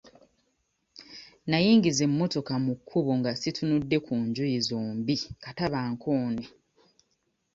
Nayingiza 1.49 2.01
emmotoka 2.07 2.53
mu 2.65 2.73
kkubo 2.77 3.11
nga 3.19 3.31
situnudde 3.41 3.97
ku 4.05 4.13
njuyi 4.25 4.57
zombi 4.67 5.15
kata 5.43 5.65
bankoone. 5.73 6.43